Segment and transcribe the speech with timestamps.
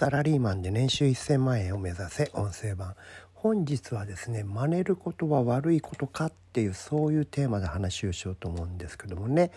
[0.00, 2.94] サラリーマンで年収1000万円を目指せ音声版。
[3.34, 9.50] 本日はですね真似ることは悪いことかっていうそういうテーマで話をしようと思うんですけどもね、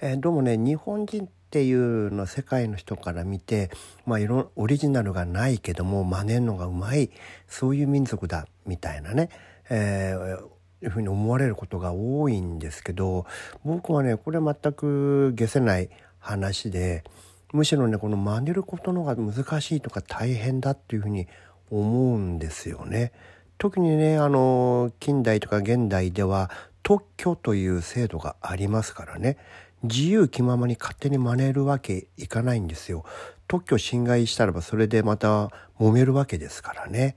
[0.00, 3.70] えー、どうもね日本人っていうの世界の人から見て
[4.06, 7.10] まあいろオリジナルがないけども真似るのがうまい
[7.46, 9.28] そういう民族だみたいなね、
[9.68, 10.52] えー
[10.82, 13.24] いうふうに思われることが多いんですけど
[13.62, 17.04] 僕はねこれ全く消せない話で
[17.52, 21.28] むしろねこの真似ることの方が難しいとか大変だっていうふうに
[21.70, 23.12] 思うんですよね。
[23.58, 26.50] 特にねあの近代とか現代では
[26.82, 29.36] 特許という制度がありますからね
[29.82, 33.04] 自由気ままに勝手に真似るわけいかないんですよ。
[33.48, 37.16] 特許侵害したらばそれでまた揉めるわけですからね。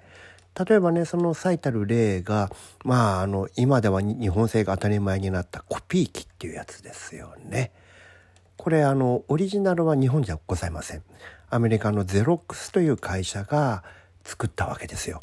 [0.67, 2.49] 例えばねその最たる例が
[2.83, 7.71] まああの今では日本製が当たり前になったコピー機っていうやつですよね。
[8.65, 11.03] これあのオリジナルは日本じゃございません。
[11.51, 13.83] アメリカのゼロックスという会社が
[14.23, 15.19] 作ったわけですよ。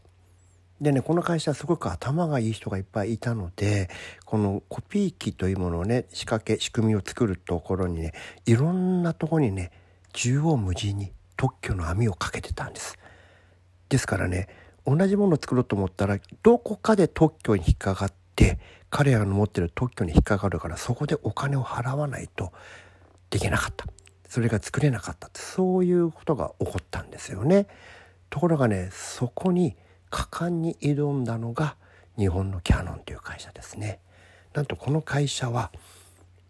[0.80, 3.90] でねこの会社はすごく頭がいい人がいっぱいいたので
[4.26, 8.12] このコピー機というものをね仕掛け仕組みを作るところにね
[8.46, 9.72] いろんなとこにね
[10.12, 12.96] 縦横無尽に特許の網をかけてたんです。
[13.88, 14.46] ですからね
[14.86, 22.52] 同じものを作ろうと思ったらどこかで特許に引っかかって彼らの持ってる特許に引っかかるからそこでお金を払わないと
[23.32, 23.86] できなかった
[24.28, 27.66] それが作れなかったそういうことが起こったんですよね。
[28.30, 29.76] ところがねそこに
[30.10, 31.76] 果敢に挑んだのが
[32.16, 34.00] 日本のキャノンという会社ですね。
[34.54, 35.70] なんとこの会社は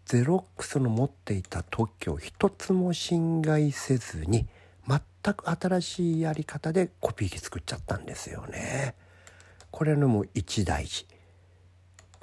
[0.05, 4.45] ゼロックスの持っていた特許を一つも侵害せずに
[4.87, 8.95] 全く新しいやり方でコピー機作っちゃったんですよね。
[9.71, 11.07] これのも一大事。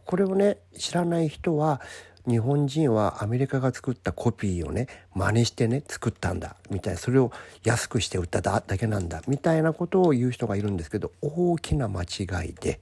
[0.05, 1.81] これをね知らない人は
[2.29, 7.33] 日本人はアメリカが作ったコピーをね真似してね作ったんだみたいなそれを
[7.65, 12.07] 安くして売っただけなんだみたいなことを言う人がいるんですけど大きな間違
[12.49, 12.81] いで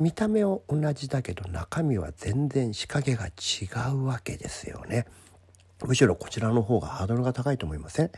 [0.00, 5.06] 見た目は同じだけど中身は全然仕掛けが違うわけですよね。
[5.84, 8.10] むしろこちらの方がハードルが高いと思いません？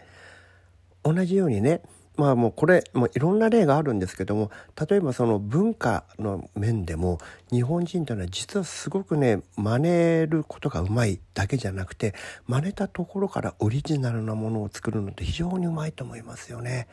[1.02, 1.80] 同じようにね
[2.16, 4.50] まあもうこれもういろんな例があるんですけども
[4.88, 7.18] 例えばその文化の面でも
[7.50, 12.14] 日本人というのは実はすごくね真似ることがうまいだけじゃなくて
[12.46, 16.86] 真似たところからオリジナルなものを作るのって非常にうまいと思いますよね。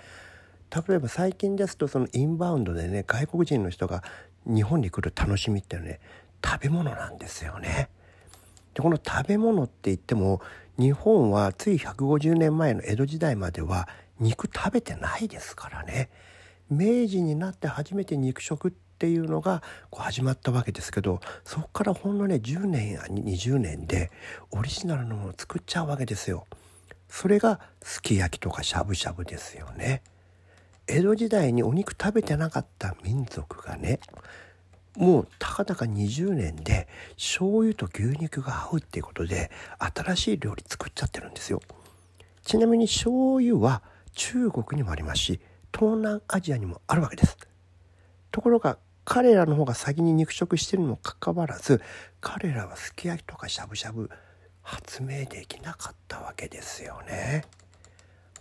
[0.87, 4.03] 例えば最近ですとそのインバウンドでね外国人の人が
[4.45, 5.99] 日本に来る楽しみっていうのはね
[6.45, 7.89] 食べ物なんですよね。
[8.73, 10.41] でこの食べ物って言っても
[10.79, 16.09] 日本はつい150年前の江戸時代までは肉食べてないですからね
[16.69, 24.09] 明治になって初めて肉食っていうのがこう始まったわけですけどそこからほんのね10年や20年で
[24.51, 26.45] オリジナルのものを作っちゃうわけですよ。
[27.09, 30.03] それがすき焼きとかしゃぶしゃぶですよね。
[30.87, 33.99] 江戸時代にお肉食べてなかった民族がね
[34.99, 39.49] もうたかだか20年で醤油と牛肉が合うっていうことで
[39.79, 41.61] 新しい料理作っちゃってるんですよ。
[42.43, 43.81] ちなみに醤油は
[44.13, 45.39] 中国にもありますし
[45.73, 47.37] 東南アジアにもあるわけです
[48.31, 51.81] ところが彼らの方が先に肉食してるにもかかわらず
[52.19, 54.09] 彼らはすき焼きとかしゃぶしゃぶ
[54.61, 57.45] 発明できなかったわけですよね。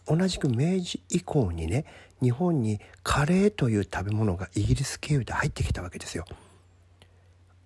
[0.07, 1.85] 同じく明治以降にね
[2.21, 6.25] 日本にカレーという食べ物がイギリス経由で入ってきたわけですよ。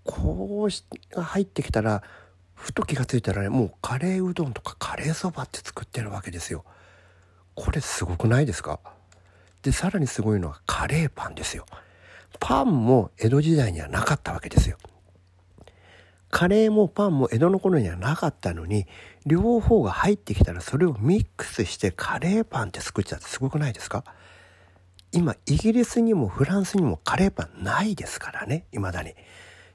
[0.04, 2.02] こうし入ってきたら
[2.54, 6.64] ふと気が付いたらねもうカレーうどんとかカレーそばって作ってるわけですよ。
[7.54, 8.80] これすごくないですか？
[9.62, 11.66] でさらにすごいのはカレーパンですよ。
[12.40, 14.76] パンも江戸時代にはなかったわけですよ。
[16.30, 18.86] カレーもパンも江戸の頃にはなかったのに
[19.26, 24.04] 両方が入ってきたらそれをミックスしてカレーパンって作っちゃってすごくないですか？
[25.12, 29.14] 今イギリスにもフランスにもカレーパンないですからね未だに。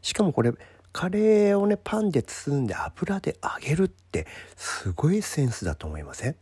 [0.07, 0.53] しかもこれ
[0.93, 4.25] カレーをねパンで包んで油で揚げるって
[4.55, 6.35] すごいセンスだと思いません？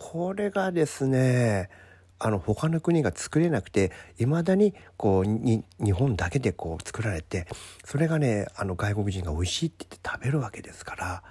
[0.00, 1.70] これがですね
[2.18, 7.46] あの他の国が作れなくていまだにこうに日本だけでこう作られて
[7.84, 11.22] それがねあの外国人が美味しいって言って食べるわけですから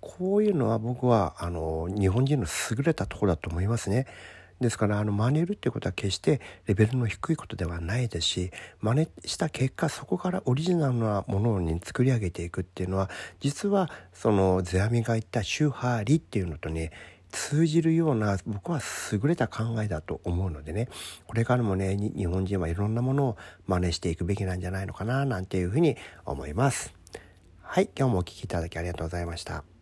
[0.00, 4.08] こういうのは僕はあの日本人の優れたところだと思いますね。
[4.60, 8.50] ですからあの真似るっていうことは決してレベルの低いことではないですし
[8.80, 13.10] 真似した結果そこからオリジナルなものに作り上げていくっていうのは
[13.40, 16.90] 実はその世阿弥が言った「宗派理」っていうのとね
[17.30, 18.80] 通じるような僕は
[19.12, 20.88] 優れた考えだと思うのでね
[21.26, 23.36] これからもね日本人はいろんなものを
[23.66, 26.94] 真似していくべきなんじゃないのかななんていうふうに思います。
[27.60, 29.75] はい今日もお聴きいただきありがとうございました。